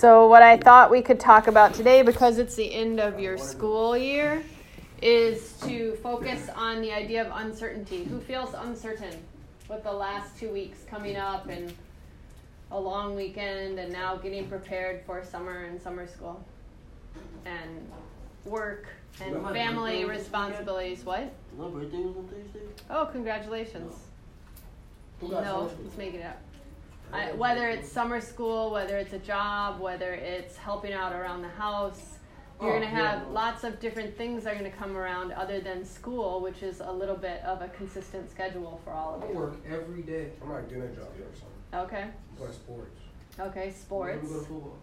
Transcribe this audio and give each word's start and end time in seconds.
So, 0.00 0.28
what 0.28 0.42
I 0.42 0.56
thought 0.56 0.90
we 0.90 1.02
could 1.02 1.20
talk 1.20 1.46
about 1.46 1.74
today, 1.74 2.00
because 2.00 2.38
it's 2.38 2.54
the 2.54 2.72
end 2.72 3.00
of 3.00 3.20
your 3.20 3.36
school 3.36 3.94
year, 3.94 4.42
is 5.02 5.52
to 5.66 5.92
focus 5.96 6.48
on 6.56 6.80
the 6.80 6.90
idea 6.90 7.20
of 7.20 7.30
uncertainty. 7.34 8.04
Who 8.04 8.18
feels 8.18 8.54
uncertain 8.54 9.14
with 9.68 9.82
the 9.82 9.92
last 9.92 10.38
two 10.38 10.48
weeks 10.48 10.78
coming 10.88 11.16
up 11.16 11.50
and 11.50 11.74
a 12.70 12.80
long 12.80 13.14
weekend 13.14 13.78
and 13.78 13.92
now 13.92 14.16
getting 14.16 14.48
prepared 14.48 15.02
for 15.04 15.22
summer 15.22 15.64
and 15.64 15.78
summer 15.82 16.06
school 16.06 16.42
and 17.44 17.86
work 18.46 18.86
and 19.22 19.34
family 19.48 19.98
birthday 19.98 20.04
was 20.06 20.16
this 20.16 20.24
responsibilities? 20.24 21.04
What? 21.04 21.30
My 21.58 21.68
birthday 21.68 21.98
was 21.98 22.16
on 22.16 22.24
Thursday. 22.26 22.66
Oh, 22.88 23.04
congratulations. 23.04 23.92
No, 25.20 25.70
let's 25.84 25.98
make 25.98 26.14
it 26.14 26.24
up. 26.24 26.40
I, 27.12 27.32
whether 27.32 27.68
it's 27.68 27.90
summer 27.90 28.20
school, 28.20 28.70
whether 28.70 28.96
it's 28.96 29.12
a 29.12 29.18
job, 29.18 29.80
whether 29.80 30.12
it's 30.14 30.56
helping 30.56 30.92
out 30.92 31.12
around 31.12 31.42
the 31.42 31.48
house, 31.48 32.18
you're 32.60 32.70
Oh, 32.70 32.72
going 32.78 32.82
to 32.82 32.88
have 32.94 33.20
yeah. 33.22 33.32
lots 33.32 33.64
of 33.64 33.80
different 33.80 34.16
things 34.16 34.44
that 34.44 34.52
are 34.54 34.58
going 34.58 34.70
to 34.70 34.76
come 34.76 34.96
around 34.96 35.32
other 35.32 35.60
than 35.60 35.84
school, 35.84 36.40
which 36.40 36.62
is 36.62 36.80
a 36.80 36.92
little 36.92 37.16
bit 37.16 37.42
of 37.44 37.62
a 37.62 37.68
consistent 37.68 38.30
schedule 38.30 38.80
for 38.84 38.92
all 38.92 39.14
of 39.22 39.28
you. 39.30 39.34
work 39.36 39.54
every 39.68 40.02
day. 40.02 40.28
I'm 40.42 40.50
like 40.50 40.68
getting 40.68 40.84
a 40.84 40.88
job 40.88 41.08
or 41.18 41.34
something. 41.34 41.48
Okay, 41.74 42.04
Play 42.36 42.52
sports. 42.52 43.00
okay, 43.40 43.70
sports. 43.70 44.28
Go 44.28 44.40
to 44.40 44.44
football. 44.46 44.76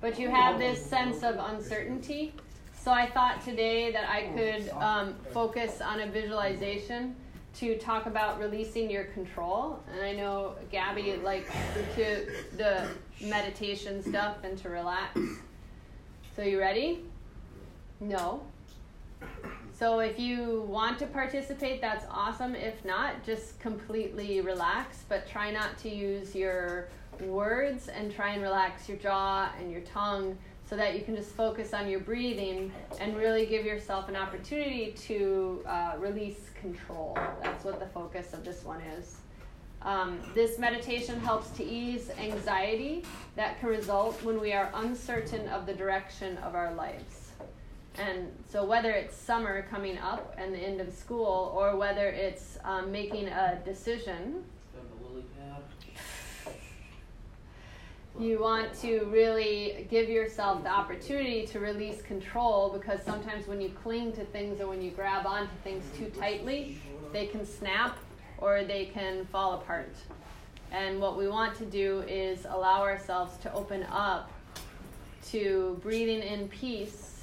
But 0.00 0.18
you 0.18 0.28
have 0.30 0.58
this 0.58 0.84
sense 0.84 1.22
of 1.22 1.36
uncertainty. 1.38 2.34
So 2.78 2.92
I 2.92 3.10
thought 3.10 3.42
today 3.44 3.90
that 3.92 4.08
I 4.08 4.28
could 4.36 4.68
um, 4.80 5.14
focus 5.32 5.80
on 5.80 6.00
a 6.00 6.06
visualization 6.06 7.16
to 7.56 7.78
talk 7.78 8.06
about 8.06 8.40
releasing 8.40 8.90
your 8.90 9.04
control. 9.04 9.78
And 9.92 10.02
I 10.02 10.12
know 10.12 10.54
Gabby 10.70 11.16
likes 11.16 11.50
to 11.94 12.26
the 12.56 12.88
meditation 13.20 14.02
stuff 14.02 14.38
and 14.42 14.58
to 14.58 14.68
relax. 14.68 15.18
So 16.34 16.42
you 16.42 16.58
ready? 16.58 17.04
No. 18.00 18.42
So 19.72 20.00
if 20.00 20.18
you 20.18 20.64
want 20.68 20.98
to 21.00 21.06
participate, 21.06 21.80
that's 21.80 22.06
awesome. 22.10 22.54
If 22.54 22.84
not, 22.84 23.24
just 23.24 23.58
completely 23.60 24.40
relax, 24.40 25.04
but 25.08 25.28
try 25.28 25.50
not 25.50 25.78
to 25.78 25.88
use 25.88 26.34
your 26.34 26.88
words 27.20 27.88
and 27.88 28.12
try 28.12 28.30
and 28.30 28.42
relax 28.42 28.88
your 28.88 28.98
jaw 28.98 29.50
and 29.58 29.70
your 29.70 29.80
tongue 29.82 30.36
so 30.68 30.76
that 30.76 30.94
you 30.94 31.04
can 31.04 31.14
just 31.14 31.30
focus 31.30 31.74
on 31.74 31.88
your 31.88 32.00
breathing 32.00 32.72
and 33.00 33.16
really 33.16 33.46
give 33.46 33.66
yourself 33.66 34.08
an 34.08 34.16
opportunity 34.16 34.94
to 34.96 35.62
uh, 35.66 35.94
release 35.98 36.50
control. 36.60 37.18
That's 37.42 37.64
what 37.64 37.78
the 37.78 37.86
focus 37.86 38.32
of 38.32 38.44
this 38.44 38.64
one 38.64 38.80
is. 38.80 39.16
Um, 39.82 40.18
this 40.34 40.58
meditation 40.58 41.20
helps 41.20 41.50
to 41.50 41.64
ease 41.64 42.10
anxiety 42.18 43.04
that 43.36 43.60
can 43.60 43.68
result 43.68 44.22
when 44.22 44.40
we 44.40 44.54
are 44.54 44.70
uncertain 44.74 45.46
of 45.48 45.66
the 45.66 45.74
direction 45.74 46.38
of 46.38 46.54
our 46.54 46.72
lives. 46.74 47.32
And 47.96 48.32
so, 48.50 48.64
whether 48.64 48.90
it's 48.90 49.14
summer 49.14 49.62
coming 49.70 49.98
up 49.98 50.34
and 50.38 50.52
the 50.52 50.58
end 50.58 50.80
of 50.80 50.92
school, 50.92 51.52
or 51.54 51.76
whether 51.76 52.08
it's 52.08 52.58
um, 52.64 52.90
making 52.90 53.28
a 53.28 53.60
decision, 53.64 54.44
you 58.18 58.38
want 58.40 58.72
to 58.80 59.04
really 59.06 59.88
give 59.90 60.08
yourself 60.08 60.62
the 60.62 60.68
opportunity 60.68 61.46
to 61.48 61.58
release 61.58 62.00
control 62.02 62.70
because 62.70 63.02
sometimes 63.02 63.48
when 63.48 63.60
you 63.60 63.70
cling 63.82 64.12
to 64.12 64.24
things 64.26 64.60
or 64.60 64.68
when 64.68 64.80
you 64.80 64.92
grab 64.92 65.26
onto 65.26 65.52
things 65.64 65.84
too 65.98 66.06
tightly, 66.18 66.78
they 67.12 67.26
can 67.26 67.44
snap 67.44 67.98
or 68.38 68.62
they 68.62 68.86
can 68.86 69.26
fall 69.26 69.54
apart. 69.54 69.94
And 70.70 71.00
what 71.00 71.16
we 71.18 71.26
want 71.26 71.56
to 71.58 71.64
do 71.64 72.00
is 72.02 72.46
allow 72.48 72.82
ourselves 72.82 73.36
to 73.38 73.52
open 73.52 73.84
up 73.90 74.30
to 75.30 75.78
breathing 75.82 76.22
in 76.22 76.48
peace 76.48 77.22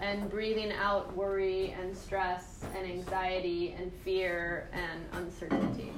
and 0.00 0.28
breathing 0.28 0.72
out 0.72 1.16
worry 1.16 1.74
and 1.80 1.96
stress 1.96 2.62
and 2.76 2.86
anxiety 2.86 3.74
and 3.78 3.90
fear 4.04 4.68
and 4.74 5.00
uncertainty. 5.12 5.92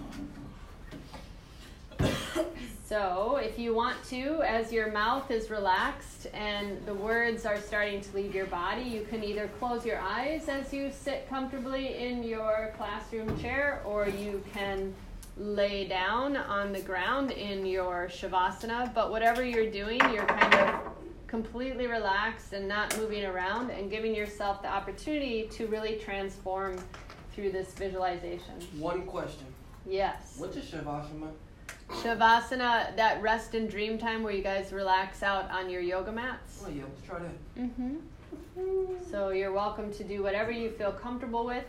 So, 2.89 3.37
if 3.37 3.59
you 3.59 3.75
want 3.75 4.03
to, 4.05 4.41
as 4.41 4.73
your 4.73 4.91
mouth 4.91 5.31
is 5.31 5.51
relaxed 5.51 6.27
and 6.33 6.83
the 6.87 6.95
words 6.95 7.45
are 7.45 7.61
starting 7.61 8.01
to 8.01 8.17
leave 8.17 8.35
your 8.35 8.47
body, 8.47 8.81
you 8.81 9.03
can 9.03 9.23
either 9.23 9.49
close 9.59 9.85
your 9.85 9.99
eyes 9.99 10.49
as 10.49 10.73
you 10.73 10.91
sit 10.91 11.29
comfortably 11.29 11.99
in 11.99 12.23
your 12.23 12.73
classroom 12.79 13.39
chair, 13.39 13.83
or 13.85 14.09
you 14.09 14.43
can 14.55 14.95
lay 15.37 15.87
down 15.87 16.39
on 16.39 16.73
the 16.73 16.81
ground 16.81 17.31
in 17.31 17.67
your 17.67 18.09
shavasana. 18.11 18.95
But 18.95 19.11
whatever 19.11 19.45
you're 19.45 19.71
doing, 19.71 20.01
you're 20.11 20.25
kind 20.25 20.55
of 20.55 20.81
completely 21.27 21.89
relaxed 21.89 22.55
and 22.55 22.67
not 22.67 22.97
moving 22.97 23.27
around 23.27 23.71
and 23.71 23.91
giving 23.91 24.15
yourself 24.15 24.63
the 24.63 24.69
opportunity 24.69 25.47
to 25.49 25.67
really 25.67 25.97
transform 25.97 26.79
through 27.35 27.53
this 27.53 27.75
visualization. 27.75 28.55
One 28.79 29.03
question. 29.03 29.45
Yes. 29.87 30.37
What's 30.39 30.57
a 30.57 30.61
shavasana? 30.61 31.33
Shavasana, 31.91 32.95
that 32.97 33.21
rest 33.23 33.55
and 33.55 33.69
dream 33.69 33.99
time 33.99 34.23
where 34.23 34.33
you 34.33 34.43
guys 34.43 34.73
relax 34.73 35.23
out 35.23 35.51
on 35.51 35.71
your 35.71 35.81
yoga 35.81 36.13
mats. 36.13 36.63
Oh 36.65 36.71
yeah, 36.71 36.83
let's 36.83 37.07
try 37.07 37.19
that. 37.19 37.59
Mm-hmm. 37.59 37.97
So 39.11 39.31
you're 39.31 39.53
welcome 39.53 39.93
to 39.95 40.05
do 40.05 40.23
whatever 40.23 40.51
you 40.51 40.71
feel 40.71 40.93
comfortable 40.93 41.47
with. 41.47 41.65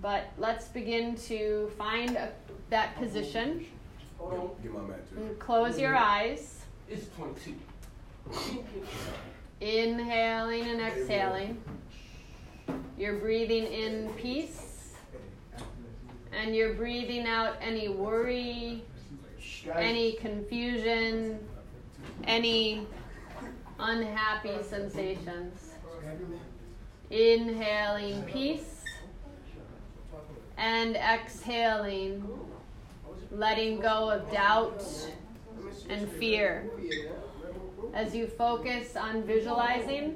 But 0.00 0.30
let's 0.38 0.68
begin 0.68 1.16
to 1.26 1.70
find 1.76 2.16
a, 2.16 2.32
that 2.70 2.96
position. 2.96 3.66
Hold 4.18 4.32
on. 4.32 4.50
Get 4.62 4.72
my 4.72 4.80
mat 4.80 5.08
too. 5.10 5.36
Close 5.38 5.78
your 5.78 5.96
eyes. 5.96 6.62
It's 6.88 7.06
22. 7.16 7.54
Inhaling 9.60 10.64
and 10.64 10.80
exhaling. 10.80 11.60
You're 12.96 13.16
breathing 13.16 13.64
in 13.64 14.08
peace. 14.16 14.67
And 16.38 16.54
you're 16.54 16.74
breathing 16.74 17.26
out 17.26 17.56
any 17.60 17.88
worry, 17.88 18.84
any 19.74 20.12
confusion, 20.12 21.40
any 22.22 22.86
unhappy 23.80 24.62
sensations. 24.62 25.72
Inhaling 27.10 28.22
peace 28.22 28.84
and 30.56 30.94
exhaling, 30.94 32.22
letting 33.32 33.80
go 33.80 34.08
of 34.08 34.30
doubt 34.30 34.84
and 35.88 36.08
fear. 36.08 36.70
As 37.92 38.14
you 38.14 38.28
focus 38.28 38.94
on 38.94 39.24
visualizing, 39.24 40.14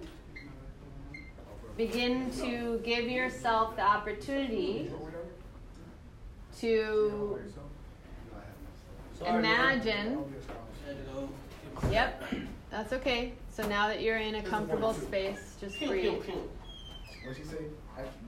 begin 1.77 2.31
to 2.43 2.81
give 2.85 3.09
yourself 3.09 3.75
the 3.75 3.83
opportunity 3.83 4.93
to 6.61 7.39
imagine. 9.27 10.19
Had 10.87 10.97
to 10.97 11.13
go. 11.13 11.29
Yep, 11.91 12.25
that's 12.71 12.93
okay. 12.93 13.33
So 13.51 13.67
now 13.69 13.89
that 13.89 14.01
you're 14.03 14.17
in 14.19 14.37
a 14.37 14.43
comfortable 14.43 14.95
space, 14.95 15.57
just 15.61 15.77
Pew, 15.77 15.89
breathe. 15.89 16.03
pew, 16.03 16.23
pew. 16.25 16.51
What 17.25 17.37
she 17.37 17.43
say? 17.45 17.57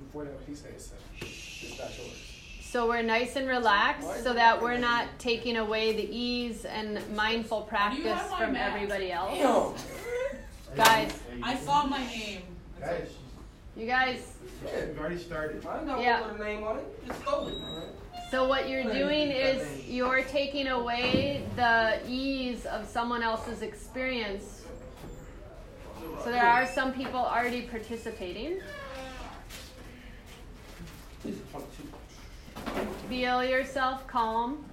Before 0.07 0.25
that, 0.25 0.35
he 0.47 0.55
said, 0.55 0.75
"Shh, 1.17 1.65
it's 1.65 1.79
not 1.79 1.97
yours." 1.99 2.31
So 2.63 2.89
we're 2.89 3.03
nice 3.03 3.37
and 3.37 3.47
relaxed 3.49 4.25
so 4.25 4.33
that 4.35 4.61
we're 4.61 4.79
not 4.79 5.07
taking 5.19 5.57
away 5.57 5.93
the 5.93 6.09
ease 6.11 6.65
and 6.65 7.01
mindful 7.15 7.63
practice 7.63 8.21
from 8.37 8.53
map? 8.55 8.75
everybody 8.75 9.13
else. 9.13 9.39
Damn. 9.39 10.77
Guys, 10.77 11.13
I 11.43 11.55
saw 11.57 11.87
my 11.87 12.05
name. 12.07 12.43
Guys, 12.81 13.11
you 13.77 13.87
guys, 13.87 14.33
Yeah, 14.65 14.87
we've 14.87 14.99
already 14.99 15.19
started. 15.19 15.65
I 15.65 15.85
know 15.85 16.01
Yeah. 16.01 16.21
what 16.23 16.33
put 16.37 16.41
a 16.41 16.45
name 16.45 16.65
on 16.65 16.79
it. 16.79 16.85
You 17.03 17.09
just 17.09 17.23
stole 17.23 17.47
it. 17.49 17.55
So 18.31 18.49
what 18.49 18.69
you're 18.69 18.85
doing 18.85 19.31
is 19.31 19.87
you're 19.87 20.23
taking 20.23 20.69
away 20.69 21.45
the 21.57 21.99
ease 22.09 22.67
of 22.67 22.87
someone 22.87 23.23
else's 23.23 23.63
experience. 23.63 24.63
So 26.23 26.31
there 26.31 26.45
are 26.45 26.67
some 26.67 26.93
people 26.93 27.21
already 27.21 27.63
participating. 27.63 28.61
This 31.23 31.37
is 31.37 31.41
22. 31.51 32.89
Feel 33.09 33.45
yourself 33.45 34.07
calm. 34.07 34.65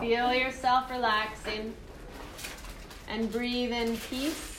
Feel 0.00 0.34
yourself 0.34 0.90
relaxing 0.90 1.72
and 3.08 3.30
breathe 3.30 3.72
in 3.72 3.96
peace 3.96 4.52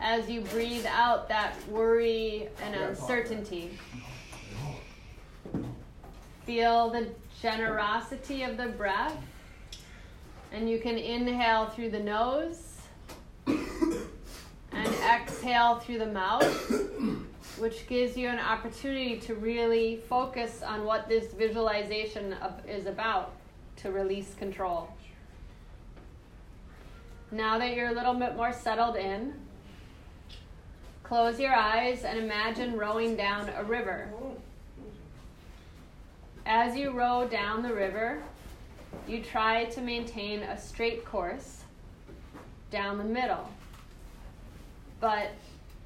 as 0.00 0.28
you 0.28 0.40
breathe 0.40 0.86
out 0.86 1.28
that 1.28 1.54
worry 1.68 2.48
and 2.62 2.74
uncertainty. 2.74 3.78
Feel 6.48 6.88
the 6.88 7.08
generosity 7.42 8.42
of 8.42 8.56
the 8.56 8.68
breath, 8.68 9.14
and 10.50 10.66
you 10.66 10.78
can 10.78 10.96
inhale 10.96 11.66
through 11.66 11.90
the 11.90 12.00
nose 12.00 12.78
and 13.46 14.88
exhale 15.04 15.78
through 15.80 15.98
the 15.98 16.06
mouth, 16.06 16.46
which 17.58 17.86
gives 17.86 18.16
you 18.16 18.28
an 18.28 18.38
opportunity 18.38 19.18
to 19.18 19.34
really 19.34 19.98
focus 20.08 20.62
on 20.62 20.86
what 20.86 21.06
this 21.06 21.34
visualization 21.34 22.32
of, 22.32 22.66
is 22.66 22.86
about 22.86 23.34
to 23.76 23.92
release 23.92 24.32
control. 24.38 24.88
Now 27.30 27.58
that 27.58 27.76
you're 27.76 27.90
a 27.90 27.94
little 27.94 28.14
bit 28.14 28.36
more 28.36 28.54
settled 28.54 28.96
in, 28.96 29.34
close 31.02 31.38
your 31.38 31.54
eyes 31.54 32.04
and 32.04 32.18
imagine 32.18 32.78
rowing 32.78 33.16
down 33.16 33.50
a 33.50 33.64
river. 33.64 34.10
Oh. 34.14 34.34
As 36.50 36.74
you 36.74 36.92
row 36.92 37.28
down 37.28 37.62
the 37.62 37.74
river, 37.74 38.22
you 39.06 39.22
try 39.22 39.66
to 39.66 39.82
maintain 39.82 40.40
a 40.40 40.58
straight 40.58 41.04
course 41.04 41.60
down 42.70 42.96
the 42.96 43.04
middle. 43.04 43.50
But 44.98 45.32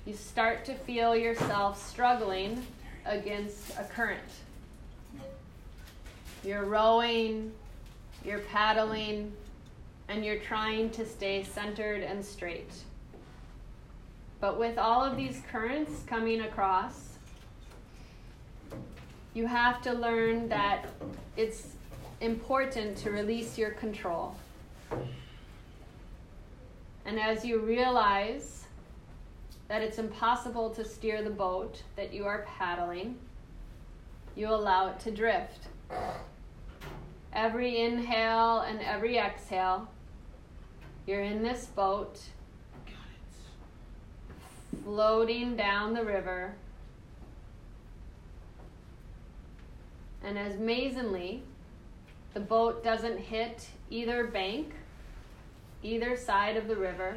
you 0.06 0.14
start 0.14 0.64
to 0.66 0.74
feel 0.74 1.16
yourself 1.16 1.84
struggling 1.84 2.64
against 3.04 3.76
a 3.76 3.82
current. 3.82 4.20
You're 6.44 6.66
rowing, 6.66 7.50
you're 8.24 8.38
paddling, 8.38 9.32
and 10.06 10.24
you're 10.24 10.38
trying 10.38 10.90
to 10.90 11.04
stay 11.04 11.42
centered 11.42 12.04
and 12.04 12.24
straight. 12.24 12.72
But 14.38 14.60
with 14.60 14.78
all 14.78 15.02
of 15.02 15.16
these 15.16 15.42
currents 15.50 16.04
coming 16.06 16.42
across, 16.42 17.11
you 19.34 19.46
have 19.46 19.80
to 19.82 19.92
learn 19.92 20.48
that 20.48 20.86
it's 21.36 21.68
important 22.20 22.96
to 22.98 23.10
release 23.10 23.56
your 23.56 23.70
control. 23.70 24.36
And 27.04 27.18
as 27.18 27.44
you 27.44 27.58
realize 27.58 28.64
that 29.68 29.82
it's 29.82 29.98
impossible 29.98 30.70
to 30.70 30.84
steer 30.84 31.22
the 31.22 31.30
boat 31.30 31.82
that 31.96 32.12
you 32.12 32.26
are 32.26 32.46
paddling, 32.58 33.16
you 34.36 34.48
allow 34.48 34.88
it 34.88 35.00
to 35.00 35.10
drift. 35.10 35.66
Every 37.32 37.80
inhale 37.80 38.60
and 38.60 38.80
every 38.80 39.16
exhale, 39.16 39.88
you're 41.06 41.22
in 41.22 41.42
this 41.42 41.66
boat, 41.66 42.20
floating 44.84 45.56
down 45.56 45.94
the 45.94 46.04
river. 46.04 46.54
And 50.24 50.38
as 50.38 50.54
amazingly, 50.54 51.42
the 52.34 52.40
boat 52.40 52.84
doesn't 52.84 53.18
hit 53.18 53.68
either 53.90 54.24
bank, 54.24 54.72
either 55.82 56.16
side 56.16 56.56
of 56.56 56.68
the 56.68 56.76
river, 56.76 57.16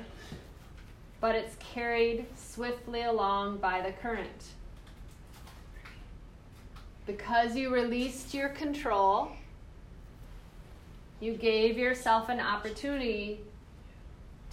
but 1.22 1.36
it's 1.36 1.56
carried 1.74 2.26
swiftly 2.36 3.04
along 3.04 3.58
by 3.58 3.82
the 3.82 3.92
current. 3.92 4.50
Because 7.06 7.56
you 7.56 7.72
released 7.72 8.34
your 8.34 8.50
control, 8.50 9.32
you 11.20 11.34
gave 11.34 11.78
yourself 11.78 12.30
an 12.30 12.40
opportunity 12.40 13.40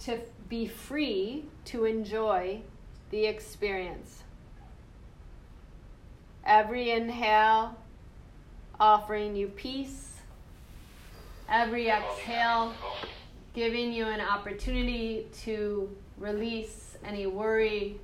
to 0.05 0.19
be 0.47 0.67
free 0.67 1.45
to 1.65 1.85
enjoy 1.85 2.61
the 3.09 3.25
experience. 3.25 4.23
Every 6.45 6.91
inhale 6.91 7.75
offering 8.83 9.33
you 9.33 9.47
peace. 9.47 10.17
Every 11.47 11.87
exhale 11.87 12.73
giving 13.53 13.93
you 13.93 14.07
an 14.07 14.19
opportunity 14.19 15.25
to 15.43 15.89
release 16.17 16.97
any 17.05 17.25
worry, 17.25 17.97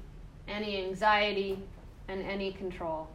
any 0.47 0.81
anxiety, 0.81 1.59
and 2.07 2.21
any 2.21 2.53
control. 2.53 3.09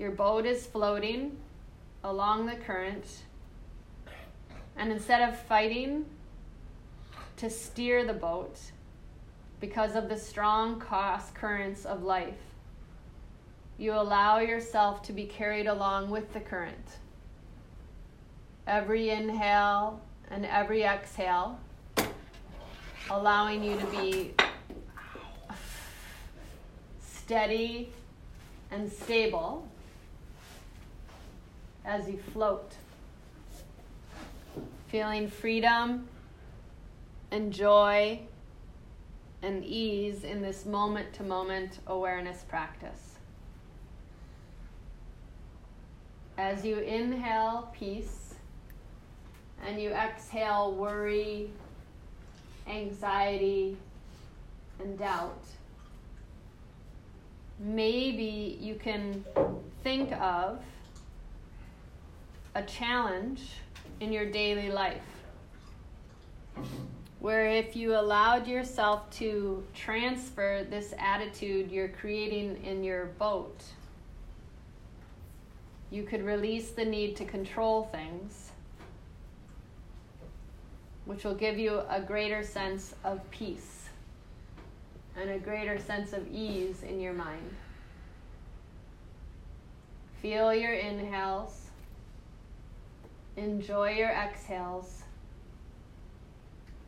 Your 0.00 0.10
boat 0.10 0.46
is 0.46 0.66
floating 0.66 1.36
along 2.02 2.46
the 2.46 2.56
current, 2.56 3.22
and 4.76 4.90
instead 4.90 5.28
of 5.28 5.38
fighting 5.38 6.06
to 7.36 7.48
steer 7.48 8.04
the 8.04 8.14
boat 8.14 8.58
because 9.60 9.94
of 9.94 10.08
the 10.08 10.16
strong 10.18 10.80
cross 10.80 11.30
currents 11.30 11.84
of 11.84 12.02
life, 12.02 12.34
you 13.78 13.92
allow 13.92 14.40
yourself 14.40 15.02
to 15.04 15.12
be 15.12 15.24
carried 15.24 15.68
along 15.68 16.10
with 16.10 16.32
the 16.32 16.40
current. 16.40 16.98
Every 18.66 19.10
inhale 19.10 20.00
and 20.30 20.44
every 20.44 20.82
exhale, 20.82 21.58
allowing 23.08 23.62
you 23.62 23.78
to 23.78 23.86
be 23.86 24.34
steady 27.00 27.92
and 28.72 28.90
stable 28.90 29.66
as 31.84 32.08
you 32.08 32.18
float. 32.32 32.72
Feeling 34.88 35.28
freedom 35.28 36.08
and 37.30 37.52
joy 37.52 38.20
and 39.42 39.64
ease 39.64 40.24
in 40.24 40.42
this 40.42 40.66
moment 40.66 41.12
to 41.12 41.22
moment 41.22 41.78
awareness 41.86 42.42
practice. 42.48 43.17
As 46.38 46.64
you 46.64 46.78
inhale 46.78 47.68
peace 47.76 48.36
and 49.66 49.82
you 49.82 49.90
exhale 49.90 50.70
worry, 50.72 51.50
anxiety, 52.68 53.76
and 54.78 54.96
doubt, 54.96 55.42
maybe 57.58 58.56
you 58.60 58.76
can 58.76 59.24
think 59.82 60.12
of 60.12 60.60
a 62.54 62.62
challenge 62.62 63.54
in 63.98 64.12
your 64.12 64.30
daily 64.30 64.70
life 64.70 65.02
where 67.18 67.48
if 67.48 67.74
you 67.74 67.96
allowed 67.96 68.46
yourself 68.46 69.10
to 69.10 69.64
transfer 69.74 70.64
this 70.70 70.94
attitude 71.00 71.68
you're 71.68 71.88
creating 71.88 72.62
in 72.64 72.84
your 72.84 73.06
boat, 73.18 73.60
you 75.90 76.02
could 76.02 76.24
release 76.24 76.70
the 76.70 76.84
need 76.84 77.16
to 77.16 77.24
control 77.24 77.88
things, 77.90 78.50
which 81.06 81.24
will 81.24 81.34
give 81.34 81.58
you 81.58 81.80
a 81.88 82.00
greater 82.00 82.42
sense 82.42 82.94
of 83.04 83.28
peace 83.30 83.88
and 85.16 85.30
a 85.30 85.38
greater 85.38 85.78
sense 85.78 86.12
of 86.12 86.26
ease 86.30 86.82
in 86.82 87.00
your 87.00 87.14
mind. 87.14 87.54
Feel 90.20 90.52
your 90.52 90.74
inhales. 90.74 91.66
Enjoy 93.36 93.90
your 93.90 94.10
exhales. 94.10 95.02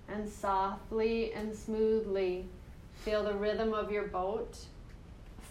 And 0.09 0.29
softly 0.29 1.33
and 1.33 1.55
smoothly 1.55 2.45
feel 3.05 3.23
the 3.23 3.35
rhythm 3.35 3.73
of 3.73 3.91
your 3.91 4.09
boat 4.09 4.59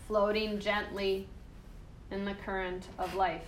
floating 0.08 0.60
gently 0.60 1.27
in 2.12 2.25
the 2.25 2.34
current 2.34 2.88
of 2.98 3.13
life. 3.16 3.46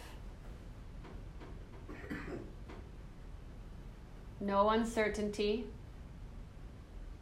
No 4.39 4.69
uncertainty, 4.69 5.65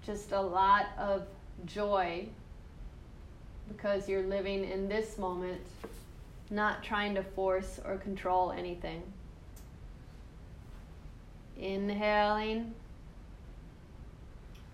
just 0.05 0.31
a 0.31 0.41
lot 0.41 0.87
of 0.97 1.23
joy 1.65 2.27
because 3.67 4.09
you're 4.09 4.23
living 4.23 4.63
in 4.63 4.87
this 4.87 5.17
moment, 5.17 5.61
not 6.49 6.83
trying 6.83 7.13
to 7.15 7.23
force 7.23 7.79
or 7.85 7.97
control 7.97 8.51
anything. 8.51 9.03
Inhaling 11.57 12.73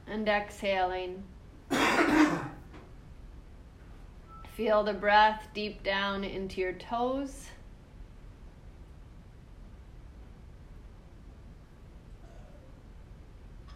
and 0.08 0.30
exhaling. 0.30 1.24
Feel 4.56 4.84
the 4.84 4.94
breath 4.94 5.50
deep 5.54 5.84
down 5.84 6.24
into 6.24 6.62
your 6.62 6.72
toes. 6.72 7.48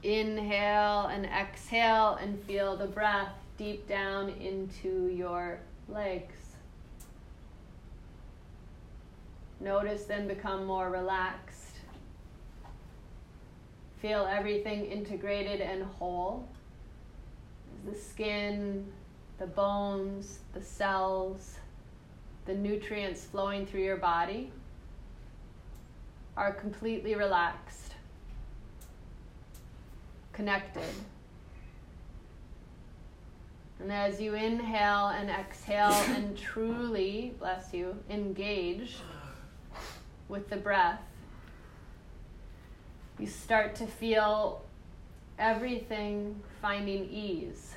Inhale 0.01 1.07
and 1.07 1.25
exhale, 1.25 2.17
and 2.21 2.41
feel 2.43 2.77
the 2.77 2.87
breath 2.87 3.33
deep 3.57 3.89
down 3.89 4.29
into 4.29 5.07
your 5.07 5.59
legs. 5.89 6.35
Notice 9.59 10.05
them 10.05 10.29
become 10.29 10.65
more 10.65 10.89
relaxed. 10.89 11.75
Feel 14.01 14.25
everything 14.31 14.85
integrated 14.85 15.59
and 15.59 15.83
whole. 15.83 16.47
The 17.85 17.93
skin, 17.93 18.89
the 19.39 19.47
bones, 19.47 20.39
the 20.53 20.61
cells, 20.61 21.55
the 22.45 22.53
nutrients 22.53 23.23
flowing 23.23 23.65
through 23.65 23.83
your 23.83 23.97
body 23.97 24.51
are 26.35 26.51
completely 26.51 27.15
relaxed, 27.15 27.93
connected. 30.33 30.83
And 33.79 33.91
as 33.93 34.19
you 34.19 34.33
inhale 34.33 35.07
and 35.07 35.29
exhale 35.29 35.91
and 36.15 36.37
truly, 36.37 37.33
bless 37.39 37.73
you, 37.73 37.95
engage 38.09 38.97
with 40.27 40.49
the 40.49 40.57
breath, 40.57 40.99
you 43.17 43.27
start 43.27 43.75
to 43.75 43.87
feel 43.87 44.63
everything 45.37 46.41
finding 46.61 47.09
ease 47.09 47.75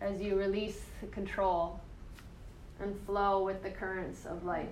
as 0.00 0.20
you 0.20 0.36
release 0.36 0.80
control 1.10 1.80
and 2.80 2.98
flow 3.06 3.44
with 3.44 3.62
the 3.62 3.70
currents 3.70 4.24
of 4.26 4.44
life. 4.44 4.68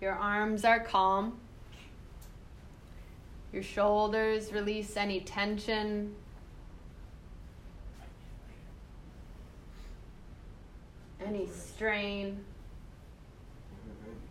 Your 0.00 0.12
arms 0.12 0.64
are 0.64 0.80
calm. 0.80 1.38
Your 3.52 3.62
shoulders 3.62 4.52
release 4.52 4.96
any 4.96 5.20
tension. 5.20 6.14
Any 11.24 11.46
strain, 11.46 12.44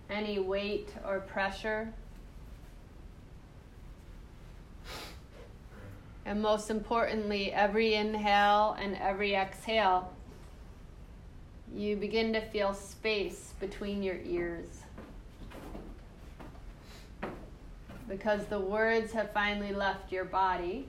any 0.10 0.38
weight 0.40 0.90
or 1.06 1.22
pressure. 1.22 1.92
And 6.26 6.42
most 6.42 6.70
importantly, 6.70 7.52
every 7.52 7.96
inhale 7.96 8.78
and 8.80 8.96
every 8.98 9.36
exhale, 9.36 10.14
you 11.76 11.98
begin 11.98 12.32
to 12.34 12.42
feel 12.42 12.74
space 12.74 13.54
between 13.60 14.02
your 14.02 14.18
ears. 14.24 14.84
Because 18.08 18.46
the 18.46 18.60
words 18.60 19.12
have 19.12 19.32
finally 19.32 19.74
left 19.74 20.12
your 20.12 20.26
body 20.26 20.86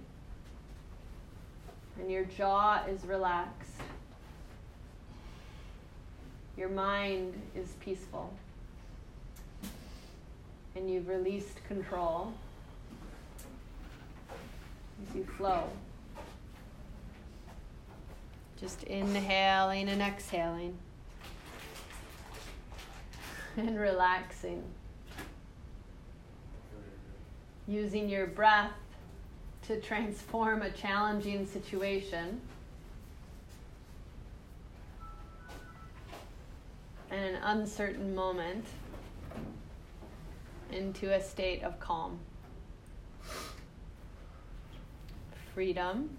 and 1.99 2.11
your 2.11 2.25
jaw 2.25 2.85
is 2.89 3.05
relaxed. 3.05 3.71
Your 6.57 6.69
mind 6.69 7.35
is 7.57 7.75
peaceful. 7.81 8.33
And 10.77 10.91
you've 10.91 11.09
released 11.09 11.65
control 11.67 12.33
as 15.03 15.15
you 15.15 15.25
flow. 15.37 15.65
Just 18.61 18.85
inhaling 18.85 19.89
and 19.89 20.01
exhaling. 20.01 20.77
And 23.57 23.79
relaxing. 23.79 24.65
Using 27.69 28.09
your 28.09 28.27
breath 28.27 28.73
to 29.69 29.81
transform 29.81 30.63
a 30.63 30.71
challenging 30.71 31.47
situation. 31.47 32.41
And 37.13 37.37
an 37.37 37.43
uncertain 37.45 38.13
moment 38.13 38.65
into 40.73 41.15
a 41.15 41.23
state 41.23 41.63
of 41.63 41.79
calm. 41.79 42.19
Freedom, 45.55 46.11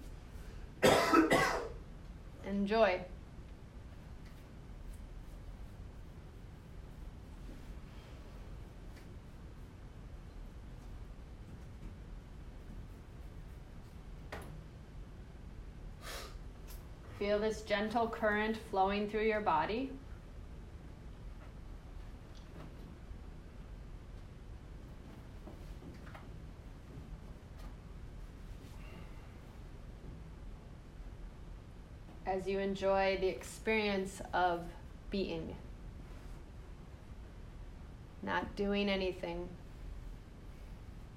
and 0.82 2.66
joy. 2.66 2.98
Feel 17.18 17.38
this 17.38 17.62
gentle 17.62 18.08
current 18.08 18.56
flowing 18.70 19.08
through 19.08 19.24
your 19.24 19.40
body. 19.40 19.90
You 32.48 32.58
enjoy 32.58 33.18
the 33.20 33.28
experience 33.28 34.20
of 34.32 34.60
being, 35.10 35.54
not 38.22 38.56
doing 38.56 38.88
anything, 38.88 39.48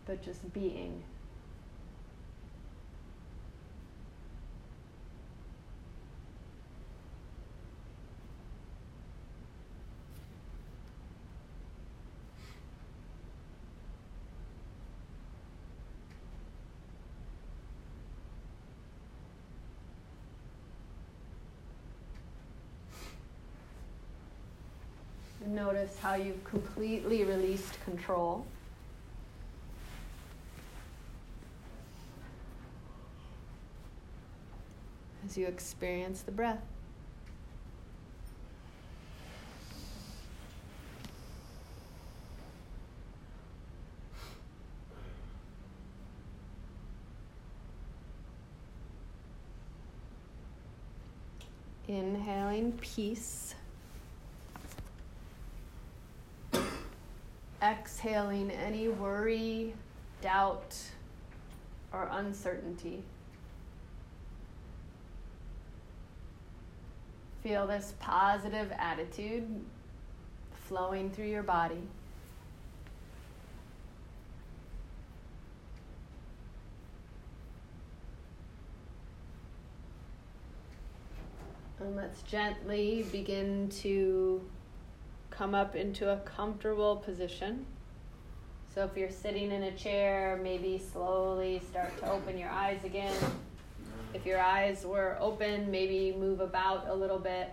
but 0.05 0.21
just 0.21 0.53
being. 0.53 1.03
Notice 25.49 25.97
how 25.97 26.13
you've 26.13 26.43
completely 26.43 27.23
released 27.23 27.83
control. 27.83 28.45
As 35.25 35.35
you 35.35 35.47
experience 35.47 36.21
the 36.21 36.31
breath. 36.31 36.61
Inhaling 51.87 52.73
peace. 52.73 53.48
Exhaling 57.99 58.49
any 58.49 58.87
worry, 58.87 59.73
doubt, 60.21 60.73
or 61.91 62.07
uncertainty. 62.13 63.03
Feel 67.43 67.67
this 67.67 67.93
positive 67.99 68.71
attitude 68.77 69.47
flowing 70.67 71.09
through 71.09 71.25
your 71.25 71.43
body. 71.43 71.81
And 81.81 81.97
let's 81.97 82.21
gently 82.21 83.05
begin 83.11 83.67
to 83.81 84.41
come 85.31 85.53
up 85.53 85.75
into 85.75 86.09
a 86.09 86.17
comfortable 86.17 86.95
position. 86.95 87.65
So 88.79 88.85
if 88.85 88.95
you're 88.95 89.11
sitting 89.11 89.51
in 89.51 89.63
a 89.63 89.73
chair, 89.73 90.39
maybe 90.41 90.81
slowly 90.93 91.61
start 91.69 91.97
to 91.99 92.09
open 92.09 92.37
your 92.37 92.47
eyes 92.47 92.81
again. 92.85 93.13
If 94.13 94.25
your 94.25 94.39
eyes 94.39 94.85
were 94.85 95.17
open, 95.19 95.69
maybe 95.69 96.15
move 96.17 96.39
about 96.39 96.87
a 96.87 96.95
little 96.95 97.19
bit. 97.19 97.51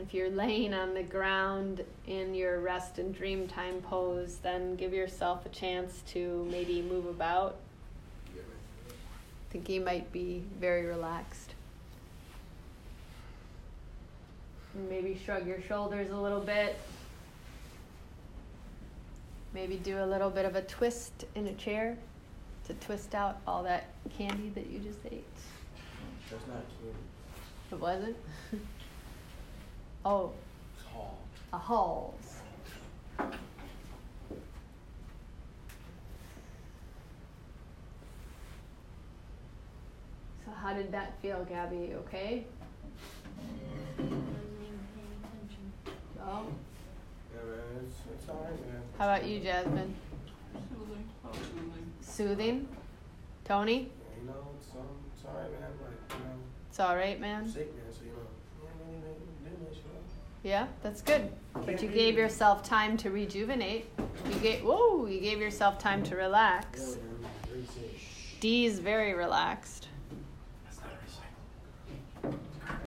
If 0.00 0.12
you're 0.12 0.30
laying 0.30 0.74
on 0.74 0.94
the 0.94 1.04
ground 1.04 1.84
in 2.08 2.34
your 2.34 2.58
rest 2.58 2.98
and 2.98 3.14
dream 3.14 3.46
time 3.46 3.82
pose, 3.82 4.38
then 4.42 4.74
give 4.74 4.92
yourself 4.92 5.46
a 5.46 5.50
chance 5.50 6.02
to 6.08 6.44
maybe 6.50 6.82
move 6.82 7.06
about. 7.06 7.58
I 8.34 9.52
think 9.52 9.68
you 9.68 9.80
might 9.80 10.10
be 10.10 10.42
very 10.58 10.86
relaxed. 10.86 11.54
Maybe 14.90 15.16
shrug 15.24 15.46
your 15.46 15.62
shoulders 15.62 16.10
a 16.10 16.16
little 16.16 16.40
bit. 16.40 16.76
Maybe 19.56 19.76
do 19.76 20.04
a 20.04 20.04
little 20.04 20.28
bit 20.28 20.44
of 20.44 20.54
a 20.54 20.60
twist 20.60 21.24
in 21.34 21.46
a 21.46 21.54
chair 21.54 21.96
to 22.66 22.74
twist 22.74 23.14
out 23.14 23.38
all 23.46 23.62
that 23.62 23.86
candy 24.18 24.50
that 24.50 24.66
you 24.66 24.80
just 24.80 24.98
ate. 25.10 25.24
That's 26.30 26.46
not 26.46 26.62
candy. 26.78 26.98
It 27.72 27.80
wasn't? 27.80 28.16
oh. 30.04 30.32
It's 30.76 30.84
hall. 30.92 31.18
A 31.54 31.56
Halls. 31.56 32.36
So 40.44 40.50
how 40.54 40.74
did 40.74 40.92
that 40.92 41.18
feel, 41.22 41.46
Gabby? 41.48 41.94
Okay? 42.04 42.44
Oh. 46.20 46.44
Yeah, 47.32 47.42
man, 47.42 47.86
it's, 47.86 47.96
it's 48.12 48.28
all 48.28 48.46
right, 48.46 48.70
man. 48.70 48.75
How 48.98 49.04
about 49.04 49.26
you, 49.26 49.40
Jasmine? 49.40 49.94
Soothing. 50.54 51.04
Oh, 51.24 51.30
soothing. 51.32 51.92
Soothing? 52.00 52.68
Tony? 53.44 53.74
Yeah, 53.74 54.20
you 54.22 54.26
know, 54.26 54.34
it's, 54.58 54.70
um, 54.70 54.86
it's 55.14 55.24
all 55.26 55.34
right, 55.34 55.50
man. 55.60 55.70
Like, 55.82 56.18
you 56.18 56.24
know, 56.24 56.32
It's 56.70 56.80
all 56.80 56.96
right, 56.96 57.20
man. 57.20 57.46
Sick, 57.46 57.74
man, 57.76 57.84
so, 57.92 57.98
you 58.04 58.12
know, 58.12 58.16
you 58.62 58.68
ain't 58.68 58.76
really 58.88 59.02
make 59.04 59.20
me 59.20 59.58
do 59.58 59.64
much, 59.64 59.76
you 59.76 59.82
know. 59.92 60.00
Yeah, 60.42 60.66
that's 60.82 61.02
good. 61.02 61.30
But 61.66 61.82
you 61.82 61.88
gave 61.88 62.16
yourself 62.16 62.62
time 62.62 62.96
to 62.98 63.10
rejuvenate. 63.10 63.86
You 64.30 64.34
gave 64.40 64.62
whoa, 64.62 65.06
you 65.06 65.20
gave 65.20 65.40
yourself 65.40 65.78
time 65.78 66.02
to 66.04 66.16
relax. 66.16 66.96
D 68.40 68.66
is 68.66 68.78
very 68.78 69.12
relaxed. 69.14 69.85